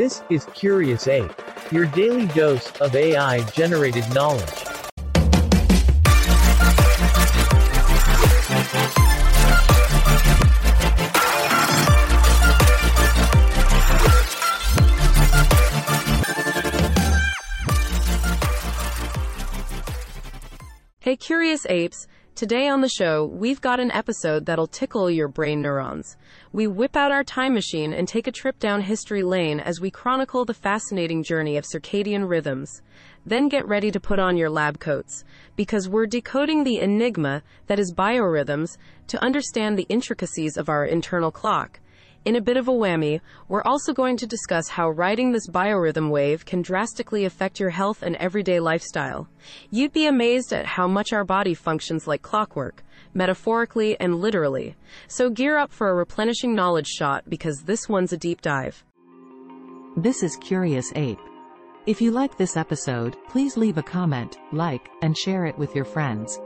This 0.00 0.22
is 0.30 0.46
Curious 0.54 1.06
Ape, 1.08 1.30
your 1.70 1.84
daily 1.84 2.26
dose 2.28 2.72
of 2.80 2.96
AI 2.96 3.42
generated 3.50 4.02
knowledge. 4.14 4.48
Hey, 21.00 21.16
curious 21.18 21.66
apes. 21.68 22.06
Today 22.36 22.68
on 22.68 22.80
the 22.80 22.88
show, 22.88 23.26
we've 23.26 23.60
got 23.60 23.80
an 23.80 23.90
episode 23.90 24.46
that'll 24.46 24.66
tickle 24.66 25.10
your 25.10 25.28
brain 25.28 25.60
neurons. 25.60 26.16
We 26.52 26.66
whip 26.66 26.96
out 26.96 27.12
our 27.12 27.24
time 27.24 27.52
machine 27.52 27.92
and 27.92 28.08
take 28.08 28.26
a 28.26 28.32
trip 28.32 28.58
down 28.58 28.80
history 28.80 29.22
lane 29.22 29.60
as 29.60 29.80
we 29.80 29.90
chronicle 29.90 30.46
the 30.46 30.54
fascinating 30.54 31.22
journey 31.22 31.58
of 31.58 31.64
circadian 31.64 32.30
rhythms. 32.30 32.80
Then 33.26 33.48
get 33.48 33.68
ready 33.68 33.90
to 33.90 34.00
put 34.00 34.18
on 34.18 34.38
your 34.38 34.48
lab 34.48 34.78
coats, 34.78 35.24
because 35.54 35.88
we're 35.88 36.06
decoding 36.06 36.64
the 36.64 36.78
enigma 36.78 37.42
that 37.66 37.78
is 37.78 37.92
biorhythms 37.92 38.78
to 39.08 39.22
understand 39.22 39.76
the 39.76 39.86
intricacies 39.90 40.56
of 40.56 40.70
our 40.70 40.86
internal 40.86 41.30
clock. 41.30 41.80
In 42.26 42.36
a 42.36 42.40
bit 42.42 42.58
of 42.58 42.68
a 42.68 42.72
whammy, 42.72 43.22
we're 43.48 43.62
also 43.62 43.94
going 43.94 44.18
to 44.18 44.26
discuss 44.26 44.68
how 44.68 44.90
riding 44.90 45.32
this 45.32 45.48
biorhythm 45.48 46.10
wave 46.10 46.44
can 46.44 46.60
drastically 46.60 47.24
affect 47.24 47.58
your 47.58 47.70
health 47.70 48.02
and 48.02 48.14
everyday 48.16 48.60
lifestyle. 48.60 49.26
You'd 49.70 49.94
be 49.94 50.04
amazed 50.04 50.52
at 50.52 50.66
how 50.66 50.86
much 50.86 51.14
our 51.14 51.24
body 51.24 51.54
functions 51.54 52.06
like 52.06 52.20
clockwork, 52.20 52.84
metaphorically 53.14 53.98
and 53.98 54.16
literally. 54.16 54.76
So 55.08 55.30
gear 55.30 55.56
up 55.56 55.72
for 55.72 55.88
a 55.88 55.94
replenishing 55.94 56.54
knowledge 56.54 56.88
shot 56.88 57.24
because 57.26 57.62
this 57.62 57.88
one's 57.88 58.12
a 58.12 58.18
deep 58.18 58.42
dive. 58.42 58.84
This 59.96 60.22
is 60.22 60.36
Curious 60.36 60.92
Ape. 60.96 61.18
If 61.86 62.02
you 62.02 62.10
like 62.10 62.36
this 62.36 62.54
episode, 62.54 63.16
please 63.30 63.56
leave 63.56 63.78
a 63.78 63.82
comment, 63.82 64.36
like, 64.52 64.90
and 65.00 65.16
share 65.16 65.46
it 65.46 65.56
with 65.56 65.74
your 65.74 65.86
friends. 65.86 66.38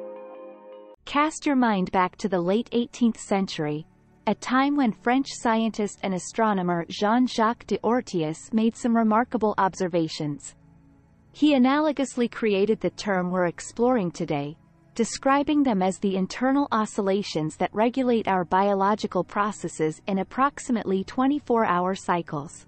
Cast 1.05 1.45
your 1.45 1.57
mind 1.57 1.91
back 1.91 2.17
to 2.19 2.29
the 2.29 2.41
late 2.41 2.71
18th 2.71 3.19
century, 3.19 3.87
a 4.27 4.35
time 4.35 4.75
when 4.75 4.91
French 4.91 5.29
scientist 5.31 5.99
and 6.03 6.15
astronomer 6.15 6.87
Jean-Jacques 6.89 7.67
d'Ortius 7.67 8.51
made 8.55 8.75
some 8.75 8.97
remarkable 8.97 9.55
observations. 9.59 10.55
He 11.33 11.55
analogously 11.55 12.31
created 12.31 12.81
the 12.81 12.91
term 12.91 13.31
we're 13.31 13.47
exploring 13.47 14.11
today, 14.11 14.57
describing 14.95 15.63
them 15.63 15.83
as 15.83 15.99
the 15.99 16.17
internal 16.17 16.69
oscillations 16.73 17.57
that 17.57 17.75
regulate 17.75 18.27
our 18.27 18.47
biological 18.47 19.25
processes 19.25 20.01
in 20.07 20.21
approximately 20.21 21.05
24-hour 21.05 21.95
cycles. 21.95 22.67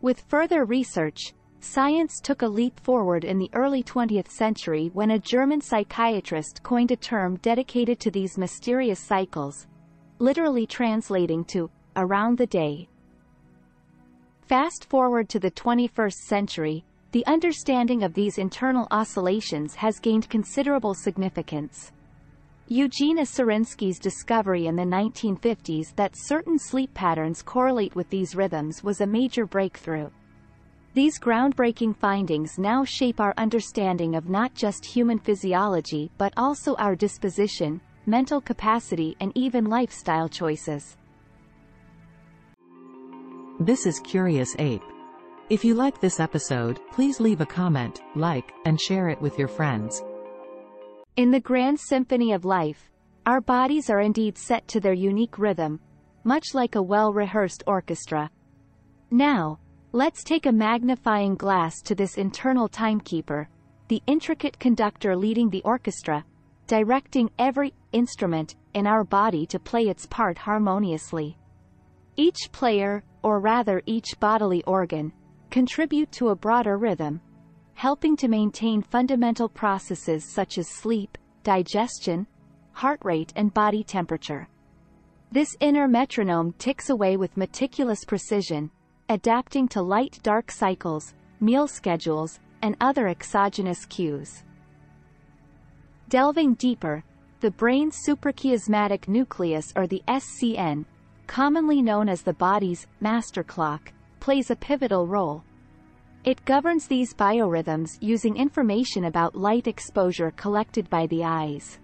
With 0.00 0.24
further 0.26 0.64
research, 0.64 1.32
science 1.60 2.20
took 2.20 2.42
a 2.42 2.48
leap 2.48 2.80
forward 2.80 3.22
in 3.22 3.38
the 3.38 3.50
early 3.52 3.84
20th 3.84 4.30
century 4.30 4.90
when 4.94 5.12
a 5.12 5.18
German 5.20 5.60
psychiatrist 5.60 6.60
coined 6.64 6.90
a 6.90 6.96
term 6.96 7.36
dedicated 7.36 8.00
to 8.00 8.10
these 8.10 8.36
mysterious 8.36 8.98
cycles, 8.98 9.68
literally 10.22 10.64
translating 10.64 11.44
to 11.44 11.68
around 11.96 12.38
the 12.38 12.46
day. 12.46 12.88
Fast 14.42 14.84
forward 14.84 15.28
to 15.28 15.40
the 15.40 15.50
21st 15.50 16.14
century, 16.28 16.84
the 17.10 17.26
understanding 17.26 18.04
of 18.04 18.14
these 18.14 18.38
internal 18.38 18.86
oscillations 18.92 19.74
has 19.74 19.98
gained 19.98 20.30
considerable 20.30 20.94
significance. 20.94 21.90
Eugenia 22.68 23.24
Aserinsky's 23.24 23.98
discovery 23.98 24.68
in 24.68 24.76
the 24.76 24.84
1950s 24.84 25.92
that 25.96 26.14
certain 26.14 26.56
sleep 26.56 26.94
patterns 26.94 27.42
correlate 27.42 27.96
with 27.96 28.08
these 28.08 28.36
rhythms 28.36 28.84
was 28.84 29.00
a 29.00 29.06
major 29.06 29.44
breakthrough. 29.44 30.08
These 30.94 31.18
groundbreaking 31.18 31.96
findings 31.96 32.60
now 32.60 32.84
shape 32.84 33.18
our 33.18 33.34
understanding 33.36 34.14
of 34.14 34.28
not 34.28 34.54
just 34.54 34.84
human 34.84 35.18
physiology 35.18 36.12
but 36.16 36.32
also 36.36 36.76
our 36.76 36.94
disposition, 36.94 37.80
mental 38.06 38.40
capacity 38.40 39.16
and 39.20 39.30
even 39.36 39.66
lifestyle 39.66 40.28
choices. 40.28 40.96
This 43.60 43.86
is 43.86 44.00
Curious 44.00 44.56
Ape. 44.58 44.82
If 45.50 45.64
you 45.64 45.74
like 45.74 46.00
this 46.00 46.18
episode, 46.18 46.80
please 46.90 47.20
leave 47.20 47.40
a 47.40 47.46
comment, 47.46 48.00
like, 48.16 48.52
and 48.64 48.80
share 48.80 49.08
it 49.08 49.20
with 49.20 49.38
your 49.38 49.48
friends. 49.48 50.02
In 51.16 51.30
the 51.30 51.40
grand 51.40 51.78
symphony 51.78 52.32
of 52.32 52.44
life, 52.44 52.90
our 53.26 53.40
bodies 53.40 53.88
are 53.88 54.00
indeed 54.00 54.36
set 54.36 54.66
to 54.68 54.80
their 54.80 54.94
unique 54.94 55.38
rhythm, 55.38 55.78
much 56.24 56.54
like 56.54 56.74
a 56.74 56.82
well-rehearsed 56.82 57.62
orchestra. 57.66 58.30
Now, 59.10 59.60
let's 59.92 60.24
take 60.24 60.46
a 60.46 60.52
magnifying 60.52 61.36
glass 61.36 61.82
to 61.82 61.94
this 61.94 62.16
internal 62.16 62.66
timekeeper, 62.66 63.48
the 63.88 64.02
intricate 64.06 64.58
conductor 64.58 65.14
leading 65.14 65.50
the 65.50 65.62
orchestra, 65.64 66.24
directing 66.72 67.30
every 67.38 67.74
instrument 67.92 68.56
in 68.72 68.86
our 68.86 69.04
body 69.04 69.44
to 69.44 69.58
play 69.58 69.88
its 69.88 70.06
part 70.06 70.38
harmoniously. 70.38 71.36
Each 72.16 72.50
player, 72.50 73.04
or 73.22 73.40
rather 73.40 73.82
each 73.84 74.18
bodily 74.18 74.62
organ, 74.62 75.12
contribute 75.50 76.10
to 76.12 76.30
a 76.30 76.34
broader 76.34 76.78
rhythm, 76.78 77.20
helping 77.74 78.16
to 78.16 78.26
maintain 78.26 78.80
fundamental 78.80 79.50
processes 79.50 80.24
such 80.24 80.56
as 80.56 80.66
sleep, 80.66 81.18
digestion, 81.42 82.26
heart 82.72 83.00
rate 83.04 83.34
and 83.36 83.52
body 83.52 83.84
temperature. 83.84 84.48
This 85.30 85.54
inner 85.60 85.86
metronome 85.86 86.54
ticks 86.54 86.88
away 86.88 87.18
with 87.18 87.36
meticulous 87.36 88.02
precision, 88.06 88.70
adapting 89.10 89.68
to 89.68 89.82
light-dark 89.82 90.50
cycles, 90.50 91.12
meal 91.38 91.68
schedules, 91.68 92.40
and 92.62 92.78
other 92.80 93.08
exogenous 93.08 93.84
cues. 93.84 94.42
Delving 96.12 96.52
deeper, 96.56 97.02
the 97.40 97.52
brain's 97.52 97.96
suprachiasmatic 98.06 99.08
nucleus 99.08 99.72
or 99.74 99.86
the 99.86 100.02
SCN, 100.08 100.84
commonly 101.26 101.80
known 101.80 102.06
as 102.06 102.20
the 102.20 102.34
body's 102.34 102.86
master 103.00 103.42
clock, 103.42 103.90
plays 104.20 104.50
a 104.50 104.56
pivotal 104.56 105.06
role. 105.06 105.42
It 106.24 106.44
governs 106.44 106.86
these 106.86 107.14
biorhythms 107.14 107.96
using 108.02 108.36
information 108.36 109.06
about 109.06 109.34
light 109.34 109.66
exposure 109.66 110.32
collected 110.32 110.90
by 110.90 111.06
the 111.06 111.24
eyes. 111.24 111.78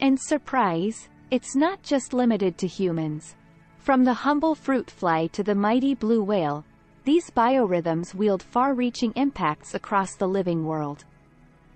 And 0.00 0.18
surprise, 0.18 1.10
it's 1.30 1.54
not 1.54 1.82
just 1.82 2.14
limited 2.14 2.56
to 2.56 2.66
humans. 2.66 3.36
From 3.76 4.02
the 4.02 4.14
humble 4.14 4.54
fruit 4.54 4.90
fly 4.90 5.26
to 5.26 5.42
the 5.42 5.54
mighty 5.54 5.94
blue 5.94 6.24
whale, 6.24 6.64
these 7.04 7.28
biorhythms 7.28 8.14
wield 8.14 8.42
far-reaching 8.42 9.12
impacts 9.14 9.74
across 9.74 10.14
the 10.14 10.26
living 10.26 10.64
world. 10.64 11.04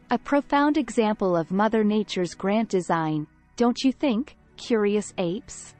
A 0.09 0.19
profound 0.19 0.77
example 0.77 1.37
of 1.37 1.51
Mother 1.51 1.83
Nature's 1.83 2.33
grand 2.33 2.69
design, 2.69 3.27
don't 3.57 3.83
you 3.83 3.91
think, 3.91 4.37
curious 4.57 5.13
apes? 5.19 5.75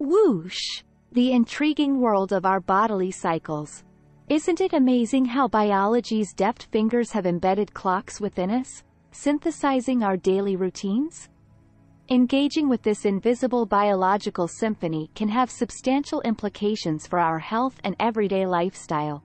Whoosh! 0.00 0.82
The 1.12 1.30
intriguing 1.30 2.00
world 2.00 2.32
of 2.32 2.44
our 2.44 2.58
bodily 2.58 3.12
cycles. 3.12 3.84
Isn't 4.28 4.60
it 4.60 4.72
amazing 4.72 5.26
how 5.26 5.46
biology's 5.46 6.32
deft 6.34 6.64
fingers 6.72 7.12
have 7.12 7.26
embedded 7.26 7.72
clocks 7.74 8.20
within 8.20 8.50
us, 8.50 8.82
synthesizing 9.12 10.02
our 10.02 10.16
daily 10.16 10.56
routines? 10.56 11.28
Engaging 12.10 12.68
with 12.68 12.82
this 12.82 13.04
invisible 13.04 13.66
biological 13.66 14.48
symphony 14.48 15.12
can 15.14 15.28
have 15.28 15.48
substantial 15.48 16.22
implications 16.22 17.06
for 17.06 17.20
our 17.20 17.38
health 17.38 17.76
and 17.84 17.94
everyday 18.00 18.46
lifestyle. 18.46 19.22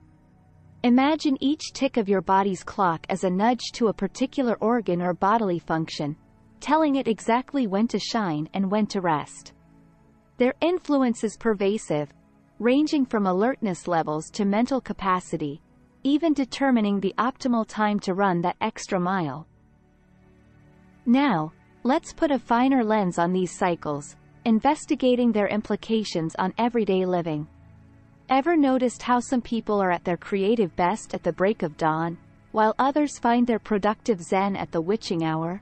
Imagine 0.84 1.38
each 1.40 1.72
tick 1.72 1.96
of 1.96 2.10
your 2.10 2.20
body's 2.20 2.62
clock 2.62 3.06
as 3.08 3.24
a 3.24 3.30
nudge 3.30 3.72
to 3.72 3.86
a 3.86 3.92
particular 3.94 4.58
organ 4.60 5.00
or 5.00 5.14
bodily 5.14 5.58
function, 5.58 6.14
telling 6.60 6.96
it 6.96 7.08
exactly 7.08 7.66
when 7.66 7.88
to 7.88 7.98
shine 7.98 8.50
and 8.52 8.70
when 8.70 8.86
to 8.88 9.00
rest. 9.00 9.54
Their 10.36 10.52
influence 10.60 11.24
is 11.24 11.38
pervasive, 11.38 12.10
ranging 12.58 13.06
from 13.06 13.26
alertness 13.26 13.88
levels 13.88 14.28
to 14.32 14.44
mental 14.44 14.78
capacity, 14.78 15.62
even 16.02 16.34
determining 16.34 17.00
the 17.00 17.14
optimal 17.16 17.64
time 17.66 17.98
to 18.00 18.12
run 18.12 18.42
that 18.42 18.56
extra 18.60 19.00
mile. 19.00 19.46
Now, 21.06 21.50
let's 21.82 22.12
put 22.12 22.30
a 22.30 22.38
finer 22.38 22.84
lens 22.84 23.18
on 23.18 23.32
these 23.32 23.56
cycles, 23.56 24.16
investigating 24.44 25.32
their 25.32 25.48
implications 25.48 26.34
on 26.34 26.52
everyday 26.58 27.06
living. 27.06 27.48
Ever 28.30 28.56
noticed 28.56 29.02
how 29.02 29.20
some 29.20 29.42
people 29.42 29.82
are 29.82 29.90
at 29.90 30.02
their 30.04 30.16
creative 30.16 30.74
best 30.76 31.12
at 31.12 31.22
the 31.22 31.32
break 31.32 31.62
of 31.62 31.76
dawn, 31.76 32.16
while 32.52 32.74
others 32.78 33.18
find 33.18 33.46
their 33.46 33.58
productive 33.58 34.22
zen 34.22 34.56
at 34.56 34.72
the 34.72 34.80
witching 34.80 35.24
hour? 35.24 35.60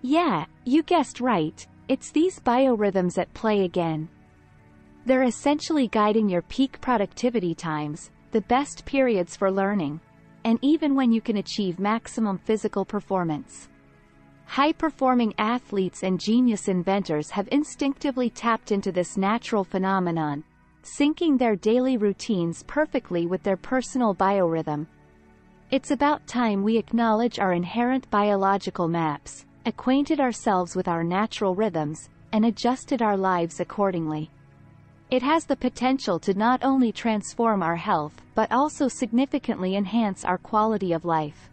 Yeah, 0.00 0.44
you 0.64 0.84
guessed 0.84 1.20
right, 1.20 1.66
it's 1.88 2.12
these 2.12 2.38
biorhythms 2.38 3.18
at 3.18 3.34
play 3.34 3.64
again. 3.64 4.08
They're 5.06 5.24
essentially 5.24 5.88
guiding 5.88 6.28
your 6.28 6.42
peak 6.42 6.80
productivity 6.80 7.52
times, 7.52 8.12
the 8.30 8.42
best 8.42 8.84
periods 8.84 9.36
for 9.36 9.50
learning, 9.50 10.00
and 10.44 10.60
even 10.62 10.94
when 10.94 11.10
you 11.10 11.20
can 11.20 11.38
achieve 11.38 11.80
maximum 11.80 12.38
physical 12.38 12.84
performance. 12.84 13.68
High-performing 14.46 15.34
athletes 15.36 16.04
and 16.04 16.20
genius 16.20 16.68
inventors 16.68 17.30
have 17.30 17.48
instinctively 17.50 18.30
tapped 18.30 18.70
into 18.70 18.92
this 18.92 19.16
natural 19.16 19.64
phenomenon, 19.64 20.44
syncing 20.82 21.38
their 21.38 21.56
daily 21.56 21.96
routines 21.96 22.62
perfectly 22.64 23.26
with 23.26 23.42
their 23.42 23.56
personal 23.56 24.14
biorhythm. 24.14 24.86
It's 25.70 25.90
about 25.90 26.26
time 26.26 26.62
we 26.62 26.76
acknowledge 26.76 27.38
our 27.38 27.52
inherent 27.52 28.10
biological 28.10 28.88
maps, 28.88 29.46
acquainted 29.64 30.20
ourselves 30.20 30.76
with 30.76 30.88
our 30.88 31.04
natural 31.04 31.54
rhythms, 31.54 32.10
and 32.32 32.44
adjusted 32.44 33.00
our 33.00 33.16
lives 33.16 33.60
accordingly. 33.60 34.30
It 35.10 35.22
has 35.22 35.44
the 35.44 35.56
potential 35.56 36.18
to 36.20 36.34
not 36.34 36.64
only 36.64 36.90
transform 36.90 37.62
our 37.62 37.76
health, 37.76 38.20
but 38.34 38.50
also 38.50 38.88
significantly 38.88 39.76
enhance 39.76 40.24
our 40.24 40.38
quality 40.38 40.92
of 40.92 41.04
life. 41.04 41.50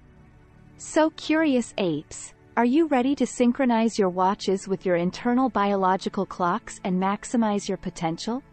So 0.78 1.10
curious 1.12 1.74
apes, 1.78 2.34
are 2.56 2.66
you 2.66 2.88
ready 2.88 3.16
to 3.16 3.26
synchronize 3.26 4.00
your 4.00 4.10
watches 4.10 4.68
with 4.68 4.86
your 4.86 4.96
internal 4.96 5.50
biological 5.50 6.26
clocks 6.26 6.80
and 6.84 7.02
maximize 7.02 7.68
your 7.68 7.78
potential? 7.78 8.44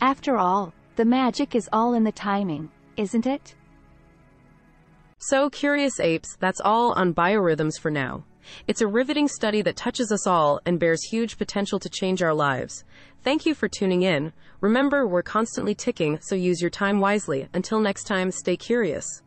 After 0.00 0.36
all, 0.36 0.74
the 0.96 1.04
magic 1.04 1.54
is 1.54 1.68
all 1.72 1.94
in 1.94 2.04
the 2.04 2.12
timing, 2.12 2.70
isn't 2.96 3.26
it? 3.26 3.54
So, 5.18 5.48
curious 5.48 5.98
apes, 5.98 6.36
that's 6.38 6.60
all 6.60 6.92
on 6.92 7.14
biorhythms 7.14 7.80
for 7.80 7.90
now. 7.90 8.24
It's 8.68 8.82
a 8.82 8.86
riveting 8.86 9.26
study 9.26 9.62
that 9.62 9.76
touches 9.76 10.12
us 10.12 10.26
all 10.26 10.60
and 10.66 10.78
bears 10.78 11.02
huge 11.02 11.38
potential 11.38 11.78
to 11.80 11.88
change 11.88 12.22
our 12.22 12.34
lives. 12.34 12.84
Thank 13.22 13.46
you 13.46 13.54
for 13.54 13.68
tuning 13.68 14.02
in. 14.02 14.32
Remember, 14.60 15.06
we're 15.06 15.22
constantly 15.22 15.74
ticking, 15.74 16.18
so 16.20 16.34
use 16.34 16.60
your 16.60 16.70
time 16.70 17.00
wisely. 17.00 17.48
Until 17.54 17.80
next 17.80 18.04
time, 18.04 18.30
stay 18.30 18.56
curious. 18.56 19.22